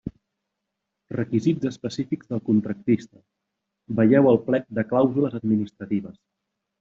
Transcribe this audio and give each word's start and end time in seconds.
Requisits 1.17 1.67
específics 1.71 2.31
del 2.33 2.41
contractista: 2.49 3.21
veieu 3.99 4.31
el 4.33 4.41
plec 4.51 4.65
de 4.79 4.87
clàusules 4.93 5.37
administratives. 5.45 6.17